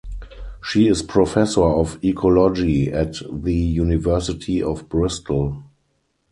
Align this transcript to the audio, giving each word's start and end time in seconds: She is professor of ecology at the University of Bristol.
She 0.63 0.87
is 0.87 1.03
professor 1.03 1.61
of 1.61 2.03
ecology 2.03 2.91
at 2.91 3.17
the 3.31 3.53
University 3.53 4.59
of 4.59 4.89
Bristol. 4.89 5.61